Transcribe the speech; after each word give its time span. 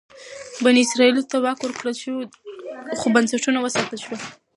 بني 0.63 0.81
اسرائیلو 0.85 1.27
ته 1.31 1.35
واک 1.43 1.59
ورکړل 1.61 1.95
شو 2.01 2.13
خو 2.99 3.05
بنسټونه 3.15 3.59
وساتل 3.61 3.99
شول. 4.05 4.19